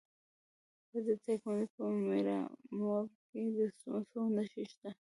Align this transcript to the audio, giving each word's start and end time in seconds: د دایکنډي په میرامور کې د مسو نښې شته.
د 0.91 0.93
دایکنډي 1.23 1.65
په 1.75 1.83
میرامور 2.09 3.03
کې 3.27 3.41
د 3.55 3.57
مسو 3.91 4.19
نښې 4.35 4.63
شته. 4.71 4.89